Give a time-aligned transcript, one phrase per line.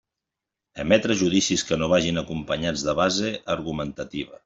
[0.83, 4.37] Emetre judicis que no vagin acompanyats de base argumentativa.